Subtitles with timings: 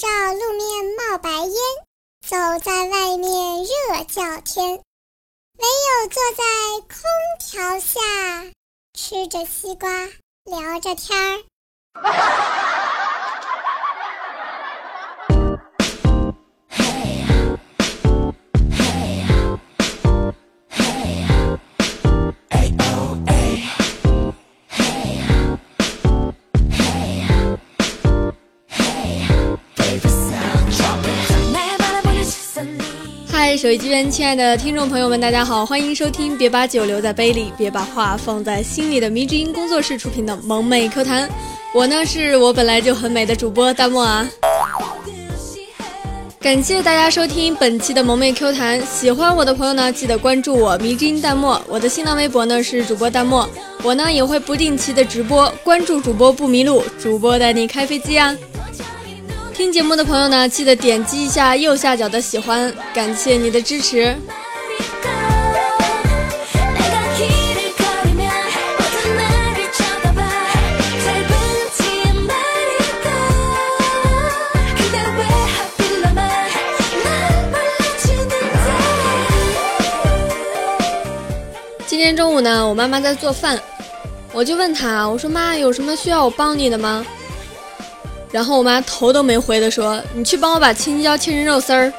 [0.00, 1.54] 照路面冒白烟，
[2.26, 5.66] 走在外面热叫天，唯
[6.00, 6.42] 有坐在
[6.88, 7.04] 空
[7.38, 8.00] 调下，
[8.94, 9.90] 吃着西瓜
[10.44, 11.44] 聊着天
[11.92, 12.69] 儿。
[33.50, 41.28] 嗨，手机边亲爱的听众朋友们，大家好，欢迎收听《别把酒留在杯里，别把话放在心里》的迷之音工作室出品的萌妹 Q 弹。
[41.74, 44.24] 我呢是我本来就很美的主播弹幕啊。
[46.38, 51.58] 感谢大家收听本期的萌妹 Q 弹，喜欢我的朋友呢，记得关注我迷之音弹幕。
[51.66, 53.44] 我的新浪微博呢是主播弹幕，
[53.82, 58.32] 我呢也会不定期的直播，关注主播不迷路，主播带你开飞机啊。
[59.60, 64.16] 听节目的朋友呢，记得点击一下右下角的喜欢，感谢你的支持。
[81.86, 83.60] 今天中午呢，我妈妈在做饭，
[84.32, 87.04] 我就问她，我说妈，有什么需要我帮你的吗？
[88.32, 91.92] 然后我妈头都没回的说：“你去帮我把青椒切成肉丝儿。”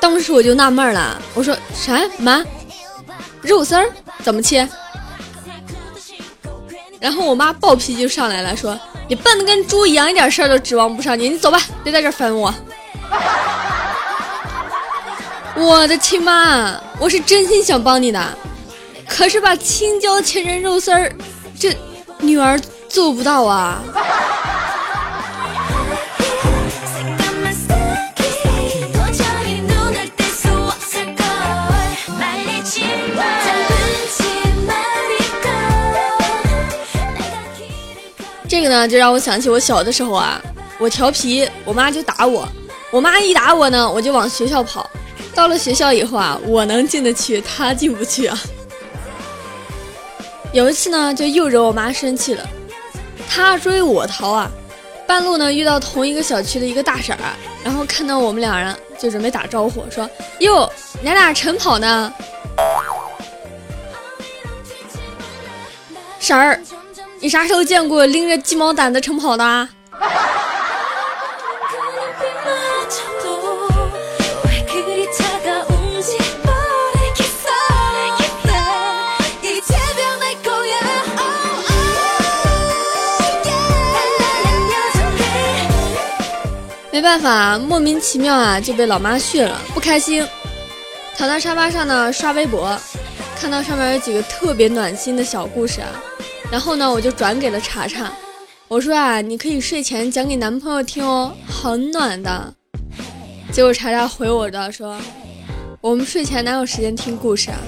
[0.00, 2.44] 当时我就纳闷了，我说：“啥妈？
[3.42, 3.90] 肉丝儿
[4.22, 4.66] 怎么切？”
[7.00, 12.54] 然后我妈暴脾气就上来了，说：“你笨的跟猪一样，一点事儿都指望不上你，你走吧，别在这烦我。”
[15.56, 18.38] 我的亲妈，我是真心想帮你的，
[19.08, 21.12] 可是把青椒切成肉丝儿，
[21.58, 21.76] 这
[22.18, 23.82] 女儿做不到啊。
[38.62, 40.38] 这个呢，就让我想起我小的时候啊，
[40.78, 42.46] 我调皮，我妈就打我。
[42.90, 44.90] 我妈一打我呢，我就往学校跑。
[45.34, 48.38] 到了学校以后啊，我能进得去，她进不去啊。
[50.52, 52.46] 有一次呢，就又惹我妈生气了，
[53.26, 54.50] 她追我逃啊，
[55.06, 57.32] 半路呢遇到同一个小区的一个大婶儿，
[57.64, 60.06] 然后看到我们两人，就准备打招呼，说
[60.40, 62.12] ：“哟，你俩晨跑呢？”
[66.20, 66.60] 婶儿。
[67.22, 69.68] 你啥时候见过拎着鸡毛掸子晨跑的？
[86.92, 90.26] 没办法，莫名其妙啊就被老妈训了，不开心，
[91.16, 92.78] 躺在沙发上呢刷微博，
[93.38, 95.88] 看到上面有几个特别暖心的小故事啊。
[96.50, 98.12] 然后呢，我就转给了查查，
[98.66, 102.52] 我说啊，你可以睡前讲给男朋友听哦，很暖的。
[103.52, 104.96] 结果查查回我的说，
[105.80, 107.58] 我们睡前哪有时间听故事啊？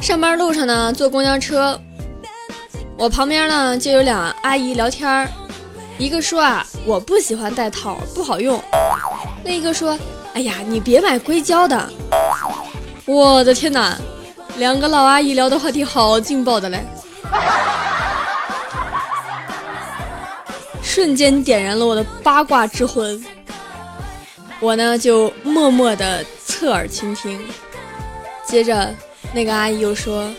[0.00, 1.80] 上班路上呢，坐公交车。
[3.00, 5.26] 我旁边呢就有俩阿姨聊天儿，
[5.96, 8.62] 一个说啊我不喜欢戴套不好用，
[9.42, 9.98] 另一个说
[10.34, 11.90] 哎呀你别买硅胶的。
[13.06, 13.96] 我的天哪，
[14.58, 16.84] 两个老阿姨聊的话题好劲爆的嘞，
[20.82, 23.24] 瞬间点燃了我的八卦之魂。
[24.60, 27.40] 我呢就默默的侧耳倾听，
[28.44, 28.94] 接着
[29.32, 30.30] 那个阿姨又说。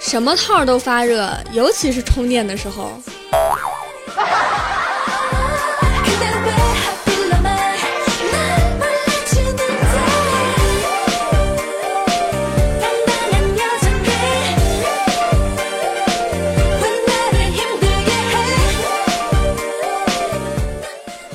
[0.00, 2.90] 什么套都发热，尤其是充电的时候。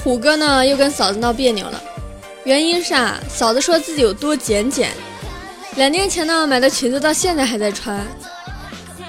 [0.03, 1.81] 虎哥呢，又跟嫂子闹别扭了，
[2.43, 4.89] 原因是啊，嫂子说自己有多节俭，
[5.75, 8.05] 两年前呢买的裙子到现在还在穿。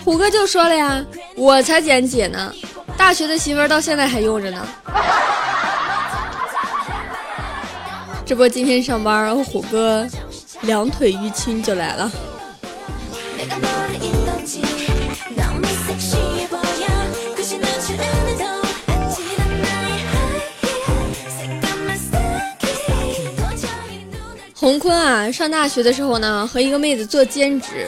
[0.05, 1.03] 虎哥就说了呀，
[1.35, 2.53] 我才捡姐呢，
[2.95, 4.69] 大学的媳妇儿到现在还用着呢。
[8.27, 10.07] 这不，今天上班，虎哥
[10.61, 12.13] 两腿淤青就来了。
[24.55, 27.87] 洪坤啊，上大学的时候呢，和一个妹子做兼职，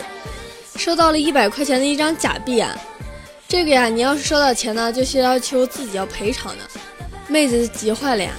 [0.87, 2.73] 收到了一百块钱的一张假币啊。
[3.49, 6.63] 这个呀，你要是收到钱呢，就是要求自己要赔偿的。
[7.27, 8.31] 妹子急坏了呀。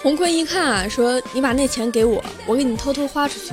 [0.00, 3.52] 洪坤一看啊，说：“你把那钱给我，我给你偷偷花出去。”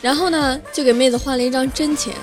[0.00, 2.14] 然后呢，就给妹子换了一张真钱。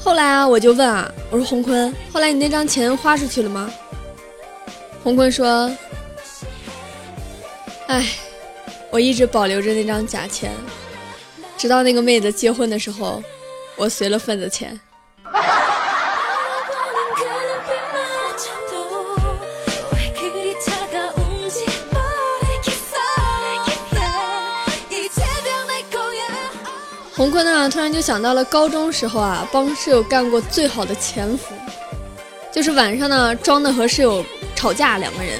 [0.00, 3.72] 后来啊，我就问啊，我说洪坤，后来你那张钱花出去了吗？
[5.04, 5.70] 洪坤说
[7.86, 8.04] ：“哎，
[8.90, 10.52] 我一直保留着那张假钱，
[11.56, 13.22] 直到那个妹子结婚的时候，
[13.76, 14.78] 我随了份子钱。”
[27.14, 31.52] 洪坤呢，突然就想到了高中时候啊，帮室友干过最好的潜伏，
[32.52, 34.24] 就是晚上呢装的和室友
[34.54, 35.36] 吵架，两个人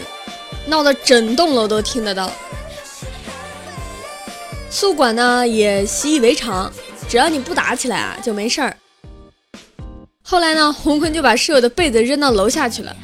[0.66, 2.28] 闹得整栋楼都听得到。
[4.80, 6.72] 宿管呢也习以为常，
[7.08, 8.76] 只要你不打起来啊就没事儿。
[10.22, 12.96] 后来呢，洪坤就把室友的被子扔到楼下去了，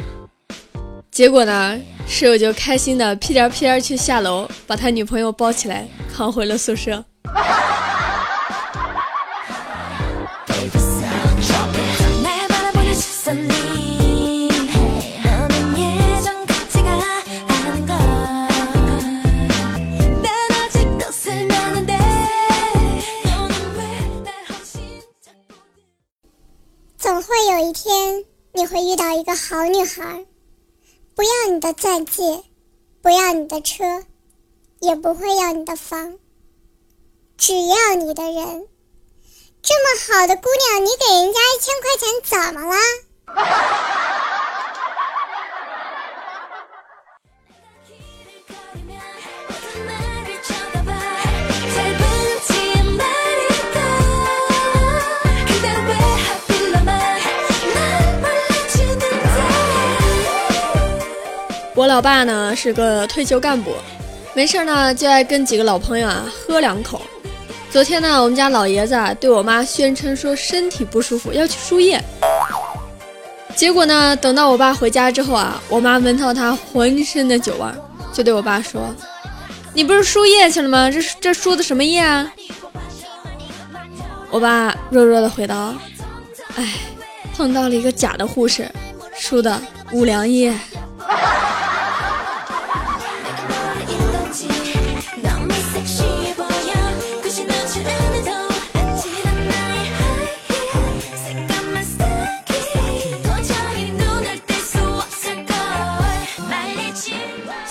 [1.11, 1.77] 结果呢，
[2.07, 5.85] 室友就开心的屁颠屁颠去下楼，把他女朋友抱起来
[6.15, 7.05] 扛回了宿舍。
[27.57, 30.27] 有一天，你会遇到一个好女孩，
[31.15, 32.43] 不要你的钻戒，
[33.01, 33.85] 不要你的车，
[34.81, 36.19] 也不会要你的房，
[37.39, 38.67] 只要你的人。
[39.63, 42.75] 这么好的姑娘，你给人家一千块钱怎么了？
[61.85, 63.71] 我老爸呢是个退休干部，
[64.33, 67.03] 没事呢就爱跟几个老朋友啊喝两口。
[67.71, 72.03] 昨天呢，我们家老爷子啊对我妈宣称说身体不舒服要去输液，
[73.55, 77.67] 结果呢，等到我爸回家之后啊，我妈闻到他浑身的酒味，
[78.15, 78.81] 就对我爸说
[79.75, 80.91] ：“你不是输液去了吗？
[80.91, 82.33] 这这输的什么液啊？”
[84.33, 85.75] 我爸弱弱的回答
[86.57, 86.67] ：“哎，
[87.37, 88.71] 碰到了一个假的护士，
[89.15, 89.61] 输的
[89.93, 90.51] 五粮液。”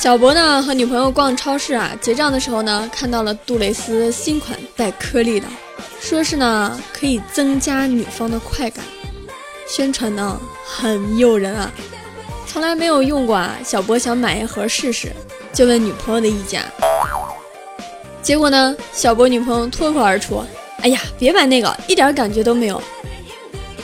[0.04, 5.48] 小博呢和女朋友逛超市啊，结账的时候呢，看到了杜蕾斯新款带颗粒的，
[6.02, 8.84] 说是呢可以增加女方的快感，
[9.66, 11.72] 宣传呢很诱人啊，
[12.46, 13.58] 从来没有用过啊。
[13.64, 15.10] 小博想买一盒试试，
[15.54, 16.62] 就问女朋友的意见，
[18.22, 20.44] 结果呢，小博女朋友脱口而出
[20.84, 22.84] ：“哎呀，别买那个，一点感觉都没有，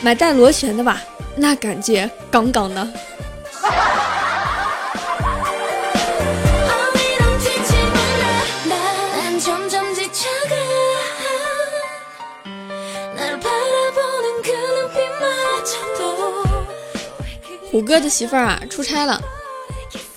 [0.01, 1.01] 买带螺旋的吧，
[1.37, 2.85] 那感觉杠杠的。”
[17.79, 19.21] 虎哥的媳妇儿啊出差了，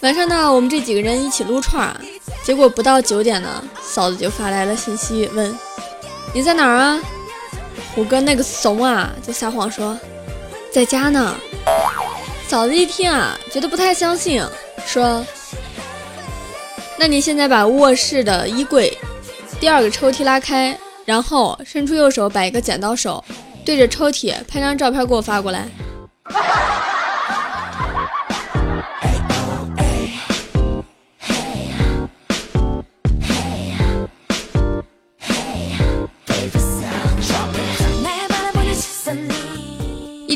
[0.00, 1.96] 晚上呢，我们这几个人一起撸串儿，
[2.42, 5.56] 结果不到九点呢，嫂子就发来了信息问
[6.34, 7.00] ：“你在哪儿啊？”
[7.94, 9.96] 虎哥那个怂啊，就撒谎说
[10.72, 11.36] 在家呢。
[12.48, 14.44] 嫂子一听啊，觉得不太相信，
[14.84, 15.24] 说
[16.98, 18.98] ：“那你现在把卧室的衣柜
[19.60, 23.22] 第二个抽屉拉开，然后伸出右手摆一个剪刀手，
[23.64, 25.68] 对着抽屉拍张照片给我发过来。”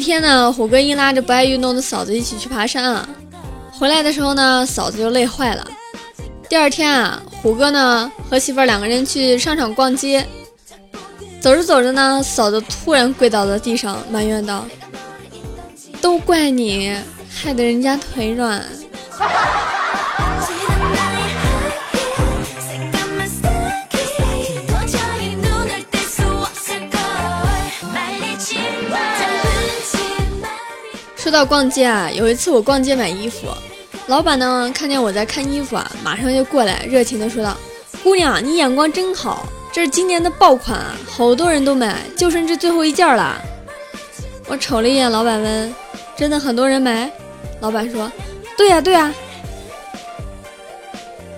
[0.06, 3.08] 天呢，虎哥硬拉着不爱运动的嫂子一起去爬山啊！
[3.72, 5.66] 回来的时候呢，嫂子就累坏了。
[6.48, 10.25] 第二天啊，虎哥呢和媳妇儿两个人去商场逛街，
[11.40, 14.64] 走着走着呢，嫂子突然跪倒在地上，埋怨道
[16.00, 16.94] ：“都怪你，
[17.28, 18.64] 害得人家腿软。”
[31.26, 33.49] 说到逛街啊，有一次我逛街买衣服，
[34.06, 37.56] 老板呢看见我在看衣服啊，马上就过来，热情的说道
[38.00, 43.42] ：“姑娘，你眼光真好，这是今年的爆款啊，好多人都买，就剩这最后一件了。”
[44.47, 45.75] 我瞅了一眼老板，问
[46.16, 47.11] ：“真的很多人买？”
[47.59, 48.09] 老板说
[48.56, 49.12] ：“对呀，对呀。”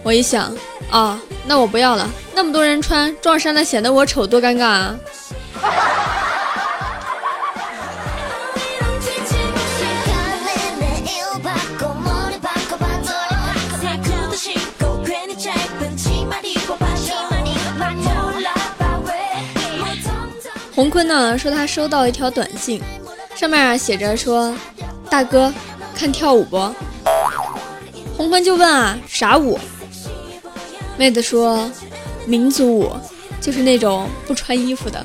[0.04, 0.54] 我一想，
[0.90, 4.98] 啊，那我不要了，那么多人穿，撞衫了显得我丑，多尴尬啊！
[20.78, 22.80] 洪坤呢说他收到一条短信，
[23.34, 24.56] 上面写着说
[25.10, 25.52] ：“大哥，
[25.92, 26.72] 看跳舞不？”
[28.16, 29.58] 洪坤就问啊，啥舞？
[30.96, 31.68] 妹子说
[32.26, 32.96] ：“民族舞，
[33.40, 35.04] 就是那种不穿衣服的。”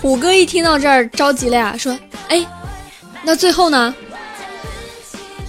[0.00, 1.94] 虎哥一听到这儿着急了呀，说
[2.30, 2.42] ：“哎，
[3.22, 3.94] 那最后呢？”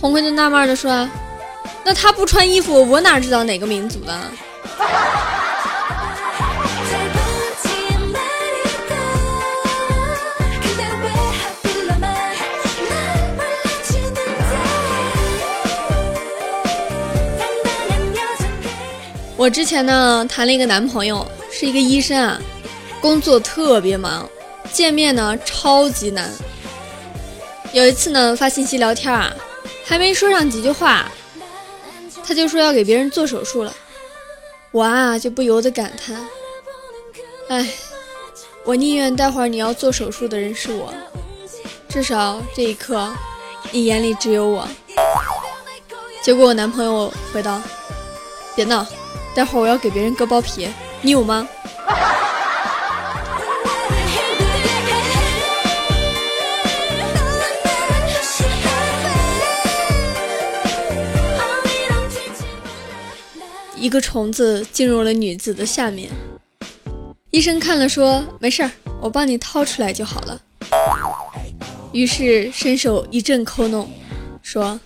[0.01, 1.09] 洪坤就纳闷的说
[1.85, 4.13] ：“那他不穿衣服，我哪知道哪个民族的？”
[19.47, 22.37] 我之前呢谈了一个男朋友，是一个医生啊，
[22.99, 24.29] 工作特别忙，
[24.73, 26.29] 见面呢超级难。
[27.71, 29.33] 有一次呢发信息聊天啊，
[29.85, 31.09] 还没说上几句话，
[32.25, 33.73] 他就说要给别人做手术了，
[34.71, 36.27] 我啊就不由得感叹，
[37.47, 37.69] 哎，
[38.65, 40.93] 我宁愿待会儿你要做手术的人是我，
[41.87, 43.09] 至少这一刻
[43.71, 44.67] 你眼里只有我。
[46.21, 47.61] 结果我男朋友回道
[48.53, 48.85] ：“别闹。”
[49.37, 50.67] 待会儿我要给别人割包皮，
[51.03, 51.47] 你有吗？
[63.75, 66.09] 一个虫子进入了女子的下面，
[67.29, 70.41] 医生看了说：“没事儿，我帮你掏出来就好了。”
[71.93, 73.87] 于是伸手一阵抠弄，
[74.41, 74.79] 说：“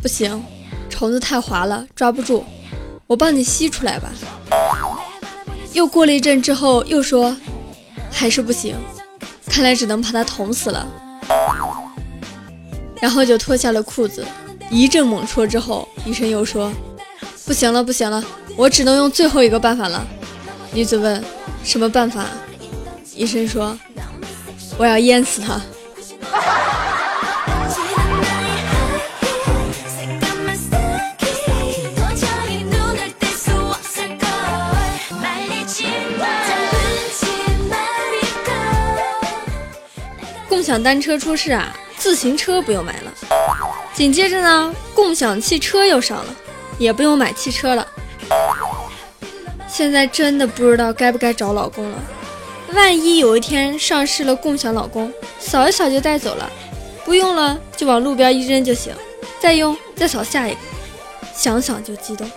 [0.00, 0.40] 不行，
[0.88, 2.44] 虫子太滑了，抓不住。”
[3.08, 4.12] 我帮你吸出来吧。
[5.72, 7.34] 又过了一阵之后，又说
[8.10, 8.76] 还是不行，
[9.46, 10.86] 看来只能把他捅死了。
[13.00, 14.26] 然后就脱下了裤子，
[14.70, 16.70] 一阵猛戳之后，医生又说
[17.46, 18.22] 不行了，不行了，
[18.56, 20.06] 我只能用最后一个办法了。
[20.70, 21.24] 女子问
[21.64, 22.26] 什么办法？
[23.14, 23.76] 医生说
[24.76, 25.58] 我要淹死他。
[40.68, 43.10] 共享单车出事啊，自行车不用买了。
[43.94, 46.26] 紧接着呢，共享汽车又上了，
[46.76, 47.88] 也不用买汽车了。
[49.66, 51.98] 现在真的不知道该不该找老公了。
[52.74, 56.50] 万一有一天上市了共享老公，扫一扫就带走了，
[57.02, 58.92] 不用了就往路边一扔就行，
[59.40, 60.58] 再用再扫下一个，
[61.34, 62.30] 想想就激动。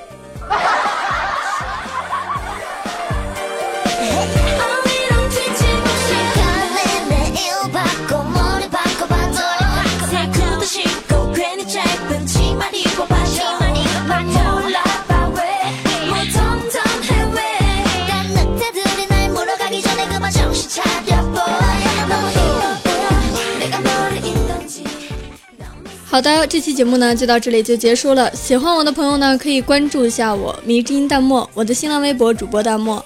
[26.12, 28.30] 好的，这期节目呢就到这里就结束了。
[28.36, 33.02] 喜欢我的朋友呢，可以关注一下我迷之音弹幕，我的新浪微博主播弹幕。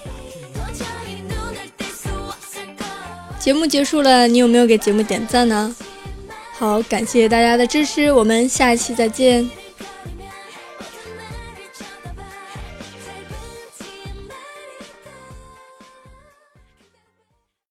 [3.38, 5.72] 节目结束了，你有没有给节目点赞呢？
[6.58, 9.48] 好，感谢大家的支持，我们下一期再见。